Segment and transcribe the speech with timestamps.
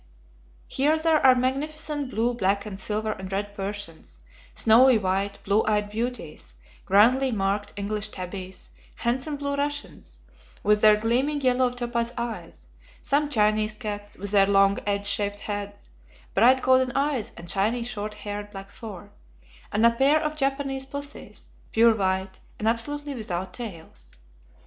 [0.67, 4.17] Here there are magnificent blue, black and silver and red Persians;
[4.55, 10.17] snowy white, blue eyed beauties; grandly marked English tabbies; handsome blue Russians,
[10.63, 12.65] with their gleaming yellow topaz eyes;
[13.03, 15.91] some Chinese cats, with their long, edge shaped heads,
[16.33, 19.11] bright golden eyes, and shiny, short haired black fur;
[19.71, 24.15] and a pair of Japanese pussies, pure white and absolutely without tails.